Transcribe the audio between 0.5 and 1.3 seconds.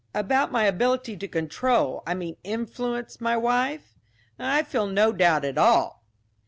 my ability to